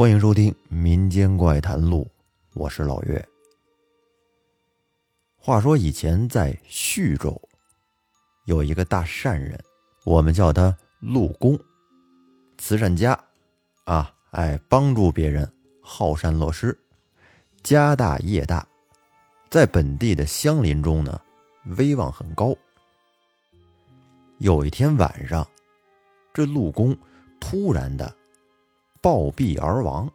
[0.00, 2.10] 欢迎收听《民间怪谈录》，
[2.58, 3.22] 我是老岳。
[5.36, 7.38] 话说以前在徐州，
[8.46, 9.62] 有一个大善人，
[10.06, 11.54] 我们叫他陆公，
[12.56, 13.12] 慈善家，
[13.84, 15.46] 啊，爱帮助别人，
[15.82, 16.74] 好善乐施，
[17.62, 18.66] 家大业大，
[19.50, 21.20] 在本地的乡邻中呢，
[21.76, 22.56] 威望很高。
[24.38, 25.46] 有一天晚上，
[26.32, 26.96] 这陆公
[27.38, 28.16] 突然的。
[29.00, 30.10] 暴毙而亡，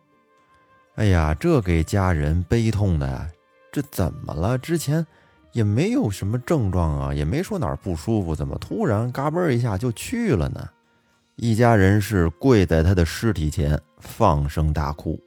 [0.95, 3.29] 哎呀，这给家人悲痛的呀！
[3.71, 4.57] 这怎么了？
[4.57, 5.05] 之前
[5.51, 10.69] 也没有什么症状啊，也没说哪儿不舒服，怎么突然嘎嘣一下就去了呢？
[11.35, 15.19] 一家人是跪在他的尸体前放声大哭。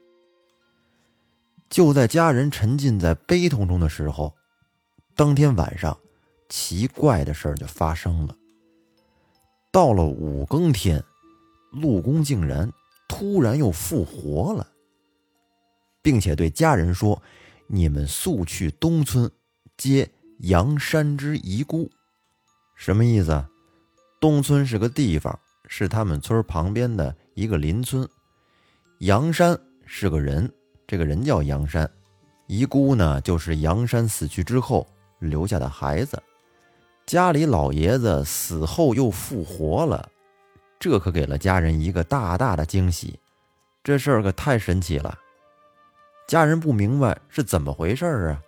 [1.69, 4.33] 就在家人沉浸在悲痛中的时候，
[5.15, 5.95] 当天晚上，
[6.47, 8.35] 奇怪的事儿就发生了。
[9.71, 11.03] 到了五更天，
[11.71, 12.71] 陆公竟然。
[13.09, 14.65] 突然又复活了，
[16.01, 17.21] 并且对家人说
[17.67, 19.29] ：“你们速去东村
[19.75, 21.89] 接杨山之遗孤。”
[22.77, 23.45] 什么意思？
[24.21, 25.37] 东村是个地方，
[25.67, 28.07] 是他们村旁边的一个邻村。
[28.99, 30.49] 杨山是个人，
[30.87, 31.89] 这个人叫杨山。
[32.47, 34.87] 遗孤呢，就是杨山死去之后
[35.19, 36.21] 留下的孩子。
[37.05, 40.09] 家里老爷子死后又复活了。
[40.79, 43.19] 这可给了家人一个大大的惊喜，
[43.83, 45.19] 这事儿可太神奇了。
[46.27, 48.41] 家人不明白是怎么回事儿啊。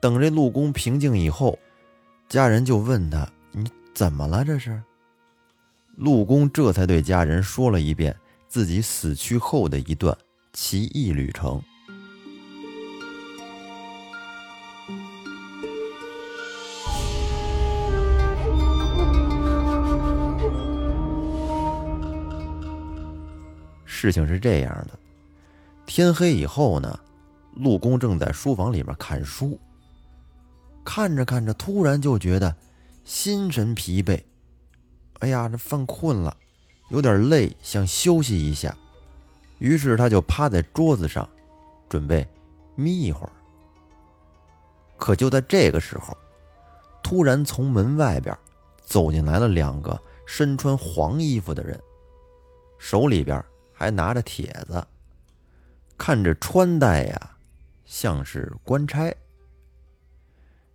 [0.00, 1.56] 等这陆公平静以后，
[2.28, 4.44] 家人就问他：“你怎么了？
[4.44, 4.82] 这是？”
[5.94, 8.16] 陆公这才对家人说了一遍
[8.48, 10.16] 自己死去后的一段
[10.52, 11.62] 奇异旅程。
[24.02, 24.98] 事情是这样的，
[25.86, 26.98] 天黑以后呢，
[27.54, 29.56] 陆公正在书房里面看书，
[30.84, 32.52] 看着看着，突然就觉得
[33.04, 34.20] 心神疲惫，
[35.20, 36.36] 哎呀，这犯困了，
[36.88, 38.76] 有点累，想休息一下，
[39.60, 41.28] 于是他就趴在桌子上，
[41.88, 42.26] 准备
[42.74, 43.30] 眯一会儿。
[44.96, 46.12] 可就在这个时候，
[47.04, 48.36] 突然从门外边
[48.84, 49.96] 走进来了两个
[50.26, 51.80] 身穿黄衣服的人，
[52.80, 53.40] 手里边。
[53.82, 54.86] 还拿着帖子，
[55.98, 57.36] 看着穿戴呀，
[57.84, 59.12] 像是官差。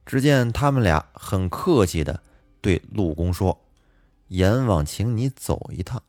[0.06, 2.22] 只见他们俩很客气的
[2.60, 3.58] 对陆公说
[4.28, 6.04] ：“阎王请你走一趟。”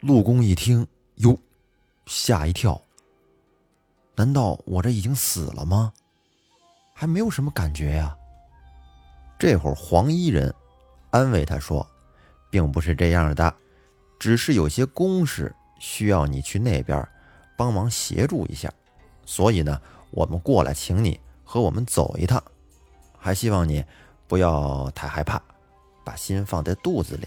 [0.00, 0.86] 陆公一听，
[1.16, 1.38] 哟，
[2.06, 2.82] 吓一跳。
[4.14, 5.92] 难道我这已经死了吗？
[6.94, 8.16] 还没有什么感觉呀。
[9.38, 10.54] 这会儿黄衣人
[11.10, 11.86] 安慰他说
[12.48, 13.54] ：“并不是这样的，
[14.18, 17.08] 只是有些公事。”需要你去那边
[17.56, 18.72] 帮忙协助一下，
[19.26, 19.80] 所以呢，
[20.12, 22.40] 我们过来请你和我们走一趟，
[23.18, 23.84] 还希望你
[24.28, 25.42] 不要太害怕，
[26.04, 27.26] 把心放在肚子里。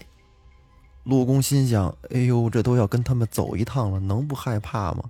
[1.04, 5.04] 陆公心想：哎呦，这都要跟他们走一趟了，能不害怕吗？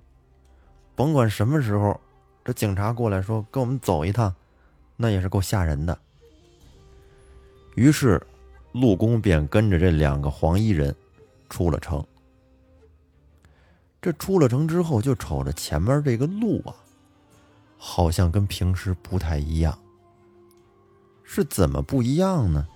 [0.93, 1.97] 甭管什么时候，
[2.43, 4.35] 这警察过来说跟我们走一趟，
[4.97, 5.97] 那也是够吓人的。
[7.75, 8.21] 于是，
[8.73, 10.93] 陆公便跟着这两个黄衣人
[11.49, 12.05] 出了城。
[14.01, 16.75] 这出了城之后，就瞅着前面这个路啊，
[17.77, 19.77] 好像跟平时不太一样。
[21.23, 22.67] 是怎么不一样呢？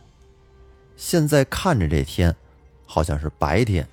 [0.98, 2.36] 现在看着这天，
[2.86, 3.88] 好像是白天，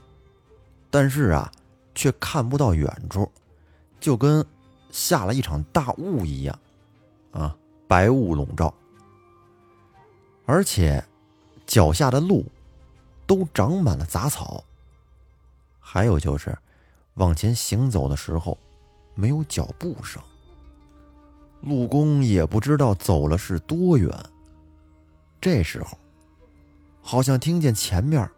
[0.91, 1.53] 但是啊，
[1.95, 3.31] 却看不到远处，
[4.01, 4.45] 就跟
[4.91, 6.59] 下了一场大雾一样，
[7.31, 7.57] 啊，
[7.87, 8.75] 白雾笼罩，
[10.45, 11.05] 而且
[11.67, 12.45] 脚下的路
[13.27, 14.65] 都长满了杂草，
[15.79, 16.59] 还有就是。
[17.19, 18.57] 往前行走的时候，
[19.15, 20.23] 没有脚步声。
[21.61, 24.11] 陆公也不知道走了是多远。
[25.41, 25.99] 这时候，
[27.03, 28.29] 好像听见前面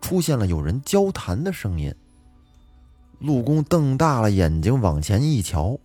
[0.00, 1.94] 出现了有人交谈的声音。
[3.18, 5.78] 陆公瞪大了眼睛往前一瞧，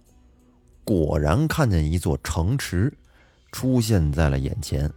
[0.83, 2.91] 果然看见一座城池
[3.51, 4.91] 出现在了眼前，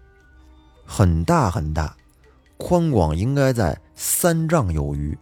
[0.87, 1.97] 很大很大，
[2.57, 5.19] 宽广应该在三丈有余。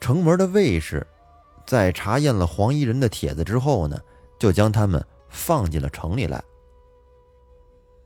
[0.00, 1.06] 城门的卫士，
[1.66, 4.00] 在查验了黄衣人的帖子之后呢，
[4.38, 6.42] 就将他们放进了城里来。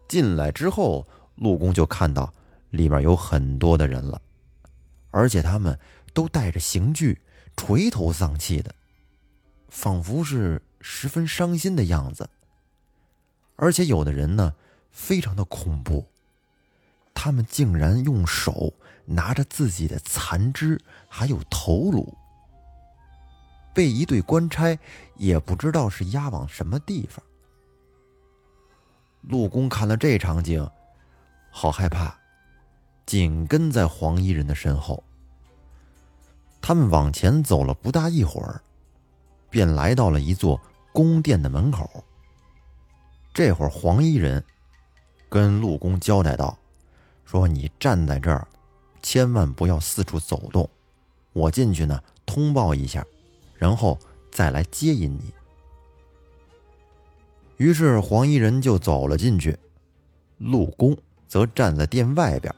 [0.09, 1.07] 进来之后，
[1.37, 2.33] 陆公就看到
[2.71, 4.21] 里面有很多的人了，
[5.11, 5.79] 而且他们
[6.13, 7.19] 都带着刑具，
[7.57, 8.75] 垂头丧气的，
[9.69, 12.29] 仿佛是十分伤心的样子。
[13.57, 14.53] 而且有的人呢，
[14.91, 16.05] 非常的恐怖，
[17.15, 18.75] 他们竟然用手。
[19.07, 20.81] 拿着自己的残肢，
[21.11, 22.17] 还有头颅，
[23.75, 24.79] 被一队官差
[25.17, 27.23] 也不知道是押往什么地方。
[29.21, 30.67] 陆公看了这场景，
[31.51, 32.19] 好害怕，
[33.05, 35.05] 紧跟在黄衣人的身后。
[36.63, 38.59] 他们往前走了不大一会儿，
[39.51, 40.59] 便来到了一座
[40.95, 42.03] 宫殿的门口。
[43.35, 44.43] 这会儿，黄衣人
[45.29, 46.57] 跟陆公交代道
[47.25, 48.47] ：“说你站在这儿，
[49.03, 50.69] 千万不要四处走动，
[51.33, 53.05] 我进去呢，通报一下，
[53.57, 53.99] 然后
[54.31, 55.33] 再来接引你。”
[57.57, 59.57] 于是黄衣人就走了进去，
[60.39, 60.97] 陆公
[61.29, 62.55] 则站在殿外边。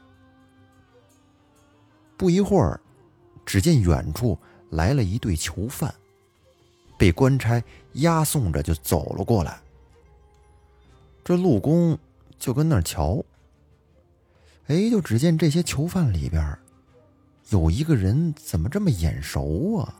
[2.17, 2.79] 不一会儿，
[3.45, 4.37] 只见远处
[4.71, 5.93] 来了一队囚犯，
[6.97, 9.61] 被官差押送着就走了过来。
[11.23, 11.97] 这陆公
[12.39, 13.23] 就跟那儿瞧，
[14.67, 16.57] 哎，就只见这些囚犯里边，
[17.49, 19.95] 有一个人怎么这么眼熟啊？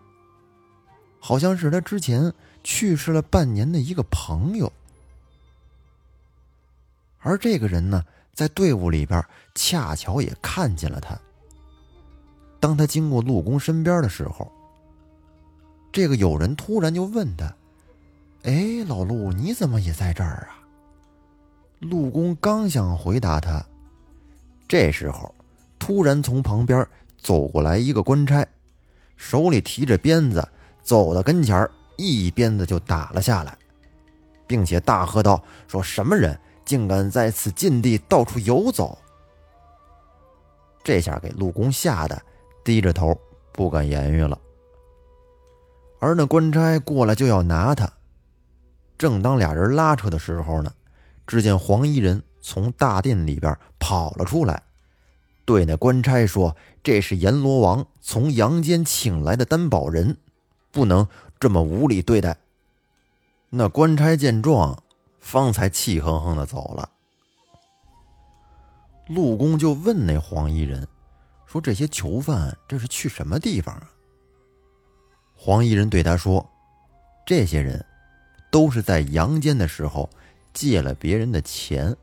[1.19, 2.31] 好像是他之前
[2.63, 4.71] 去世了半年的一个朋友。
[7.19, 8.03] 而这个人呢，
[8.33, 9.23] 在队伍里边
[9.55, 11.17] 恰巧也看见了他。
[12.59, 14.51] 当他经过陆公身边的时候，
[15.91, 17.53] 这个友人突然就问他
[18.43, 20.59] ：“哎，老陆，你怎么也在这儿啊？”
[21.79, 23.65] 陆公刚想回答他，
[24.67, 25.33] 这时候
[25.79, 26.85] 突然从旁边
[27.17, 28.45] 走过来一个官差，
[29.15, 30.47] 手里提着鞭子，
[30.81, 33.57] 走到跟前一鞭子就打了下来，
[34.45, 36.37] 并且大喝道：“说什么人？”
[36.67, 38.97] 竟敢在此禁地到处游走，
[40.83, 42.21] 这下给陆公吓得
[42.61, 43.17] 低着头
[43.53, 44.37] 不敢言语了。
[46.01, 47.89] 而那官差过来就要拿他，
[48.97, 50.69] 正当俩人拉扯的时候呢，
[51.25, 54.63] 只见黄衣人从大殿里边跑了出来，
[55.43, 60.15] 对那官差说：“这是阎罗王从阳间请来的担保人，
[60.71, 61.05] 不能
[61.41, 62.37] 这么无理对待。”
[63.51, 64.81] 那官差见状。
[65.19, 66.89] 方才气哼哼的走了。
[69.07, 70.87] 陆公就问那黄衣人，
[71.45, 73.91] 说：“这些囚犯这是去什么地方啊？”
[75.35, 76.49] 黄衣人对他说
[77.27, 77.85] ：“这些人，
[78.49, 80.09] 都是在阳间的时候
[80.53, 81.93] 借了别人的钱，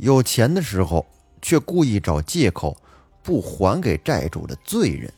[0.00, 1.06] 有钱的时候
[1.40, 2.76] 却故意找借口
[3.22, 5.12] 不还给债主的罪人，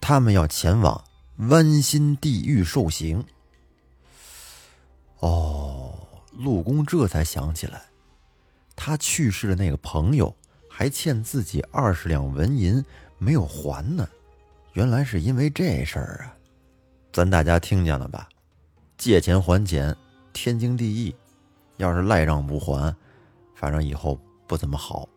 [0.00, 1.02] 他们要前往
[1.36, 3.24] 剜心地狱受刑。”
[5.20, 5.92] 哦。
[6.38, 7.80] 陆公这才想起来，
[8.76, 10.36] 他去世的那个朋友
[10.68, 12.84] 还欠自己二十两纹银
[13.16, 14.06] 没有还呢。
[14.74, 16.36] 原来是因为这事儿啊！
[17.10, 18.28] 咱大家听见了吧？
[18.98, 19.96] 借钱还钱，
[20.34, 21.16] 天经地义。
[21.78, 22.94] 要是赖账不还，
[23.56, 25.08] 反正以后不怎么好。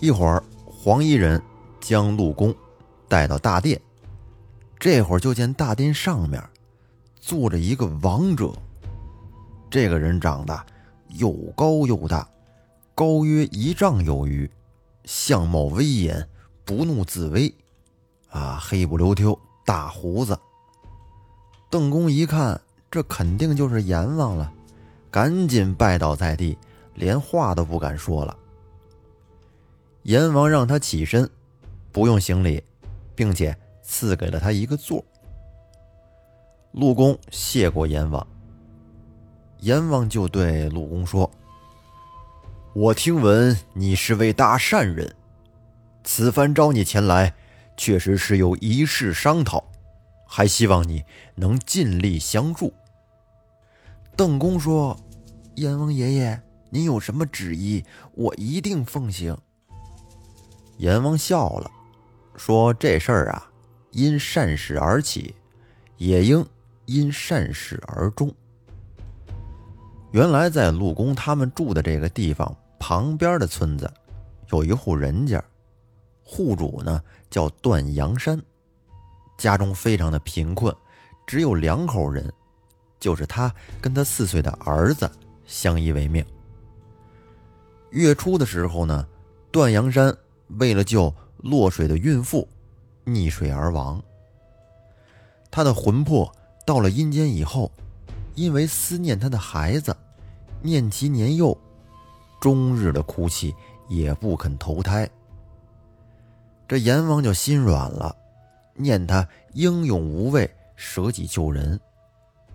[0.00, 1.40] 一会儿，黄衣人
[1.80, 2.54] 将陆公
[3.08, 3.80] 带到大殿，
[4.78, 6.42] 这会儿就见大殿上面
[7.20, 8.52] 坐着一个王者。
[9.70, 10.66] 这个人长得
[11.08, 12.28] 又高又大，
[12.94, 14.50] 高约一丈有余，
[15.04, 16.28] 相貌威严，
[16.64, 17.54] 不怒自威，
[18.30, 20.38] 啊，黑不溜秋，大胡子。
[21.70, 22.60] 邓公一看，
[22.90, 24.52] 这肯定就是阎王了，
[25.14, 26.58] 赶紧拜倒在地，
[26.94, 28.36] 连话都不敢说了。
[30.02, 31.30] 阎王让他起身，
[31.92, 32.60] 不用行礼，
[33.14, 35.04] 并且赐给了他一个座。
[36.72, 38.26] 陆公谢过阎王。
[39.60, 41.30] 阎王就对陆公说
[42.74, 45.14] ：“我听闻你是位大善人，
[46.02, 47.32] 此番招你前来，
[47.76, 49.62] 确实是有一事商讨，
[50.26, 51.04] 还希望你
[51.36, 52.74] 能尽力相助。”
[54.16, 54.96] 邓公说
[55.56, 59.36] ：“阎王爷爷，您有什么旨意，我一定奉行。”
[60.78, 61.70] 阎王笑了，
[62.36, 63.48] 说：“这事儿啊，
[63.92, 65.34] 因善始而起，
[65.96, 66.44] 也应
[66.86, 68.34] 因善始而终。”
[70.10, 73.92] 原来在陆公他们住的这个地方旁边的村子，
[74.50, 75.42] 有一户人家，
[76.24, 78.40] 户主呢叫段阳山，
[79.38, 80.74] 家中非常的贫困，
[81.26, 82.32] 只有两口人，
[82.98, 85.10] 就是他跟他四岁的儿子
[85.46, 86.24] 相依为命。
[87.90, 89.06] 月初的时候呢，
[89.52, 90.16] 段阳山
[90.58, 92.48] 为了救落水的孕妇，
[93.04, 94.02] 溺水而亡。
[95.50, 96.34] 他的魂魄
[96.66, 97.70] 到了阴间以后，
[98.34, 99.96] 因为思念他的孩子。
[100.62, 101.54] 念其年幼，
[102.40, 103.54] 终日的哭泣，
[103.86, 105.06] 也不肯投胎。
[106.66, 108.16] 这阎王就心软了，
[108.74, 111.78] 念他英勇无畏，舍己救人，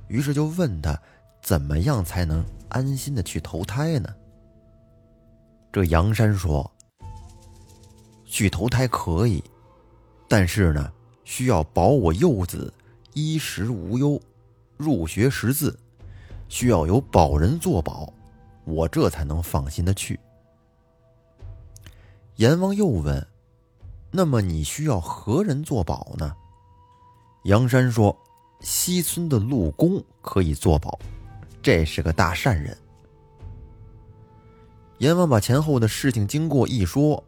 [0.07, 0.99] 于是就问他
[1.41, 4.13] 怎么样才能安心的去投胎呢？
[5.71, 6.69] 这杨山说
[8.25, 9.43] ：“去投胎可以，
[10.27, 10.91] 但是呢，
[11.23, 12.73] 需要保我幼子
[13.13, 14.19] 衣食无忧，
[14.77, 15.77] 入学识字，
[16.47, 18.11] 需要有保人作保，
[18.65, 20.19] 我这才能放心的去。”
[22.37, 23.27] 阎王又问
[24.11, 26.35] ：“那么你需要何人作保呢？”
[27.45, 28.15] 杨山说
[28.61, 30.99] ：“西村的陆公可以作保，
[31.61, 32.77] 这是个大善人。”
[34.99, 37.23] 阎王把前后的事情经过一说，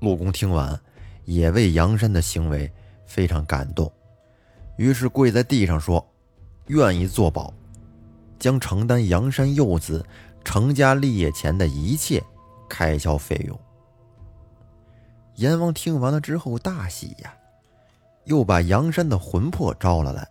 [0.00, 0.78] 陆公听完，
[1.24, 2.70] 也为杨山的行为
[3.06, 3.92] 非常感动，
[4.78, 6.06] 于是跪在地上说
[6.68, 7.52] ：“愿意作保，
[8.38, 10.04] 将承担杨山幼子
[10.44, 12.22] 成家立业前的一切
[12.68, 13.58] 开销费用。”
[15.36, 17.34] 阎王听完了之后大喜呀，
[18.24, 20.26] 又把杨山的魂魄招了来，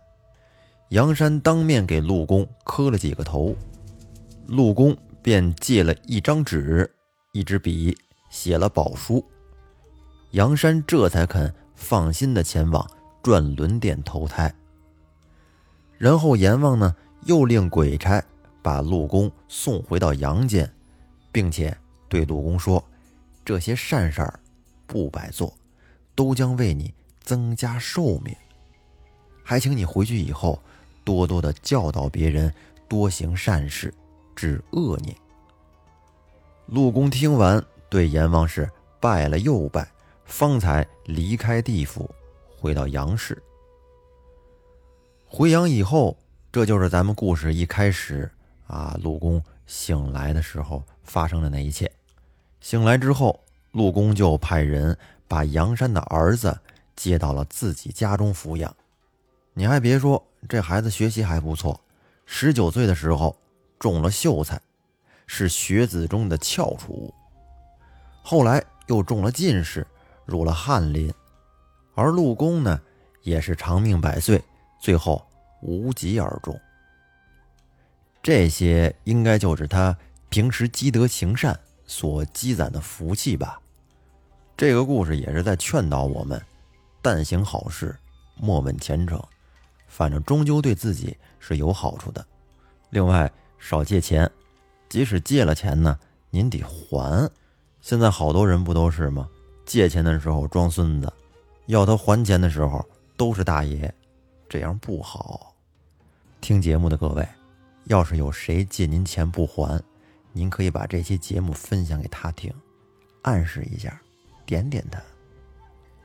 [0.90, 3.56] 杨山当面给陆公磕了几个头，
[4.46, 4.96] 陆公。
[5.22, 6.88] 便借了一张纸、
[7.32, 7.98] 一支笔，
[8.30, 9.24] 写了宝书。
[10.30, 12.88] 杨山这才肯放心的前往
[13.24, 14.54] 转轮殿投胎。
[15.98, 18.24] 然后阎王呢，又令鬼差
[18.62, 20.72] 把陆公送回到阳间，
[21.32, 21.76] 并且
[22.08, 22.84] 对陆公说
[23.44, 24.38] ：“这些善事儿
[24.86, 25.52] 不白做，
[26.14, 28.32] 都将为你增加寿命。
[29.42, 30.62] 还请你回去以后，
[31.06, 32.52] 多多的教导别人，
[32.86, 33.94] 多行善事。”
[34.36, 35.16] 治恶念。
[36.66, 38.70] 陆公听完，对阎王是
[39.00, 39.88] 拜了又拜，
[40.26, 42.14] 方才离开地府，
[42.58, 43.42] 回到阳世。
[45.26, 46.14] 回阳以后，
[46.52, 48.30] 这就是咱们故事一开始
[48.66, 51.90] 啊，陆公醒来的时候发生的那一切。
[52.60, 53.40] 醒来之后，
[53.72, 56.58] 陆公就派人把杨山的儿子
[56.94, 58.76] 接到了自己家中抚养。
[59.58, 61.80] 你还别说，这孩子学习还不错，
[62.26, 63.34] 十九岁的时候。
[63.78, 64.58] 中了秀才，
[65.26, 67.12] 是学子中的翘楚。
[68.22, 69.86] 后来又中了进士，
[70.24, 71.12] 入了翰林。
[71.94, 72.80] 而陆公呢，
[73.22, 74.42] 也是长命百岁，
[74.80, 75.22] 最后
[75.60, 76.58] 无疾而终。
[78.22, 79.96] 这些应该就是他
[80.30, 83.60] 平时积德行善所积攒的福气吧。
[84.56, 86.42] 这个故事也是在劝导我们：
[87.02, 87.94] 但行好事，
[88.36, 89.22] 莫问前程，
[89.86, 92.24] 反正终究对自己是有好处的。
[92.90, 93.30] 另外。
[93.58, 94.30] 少借钱，
[94.88, 95.98] 即使借了钱呢，
[96.30, 97.28] 您得还。
[97.80, 99.26] 现在好多人不都是吗？
[99.64, 101.12] 借钱的时候装孙子，
[101.64, 103.92] 要他还钱的时候都是大爷，
[104.46, 105.54] 这样不好。
[106.40, 107.26] 听节目的各位，
[107.84, 109.82] 要是有谁借您钱不还，
[110.32, 112.52] 您可以把这期节目分享给他听，
[113.22, 113.98] 暗示一下，
[114.44, 115.00] 点点他。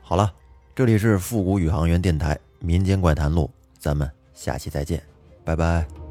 [0.00, 0.34] 好了，
[0.74, 3.48] 这里是复古宇航员电台民间怪谈录，
[3.82, 5.02] 咱们下期再见，
[5.44, 6.01] 拜拜。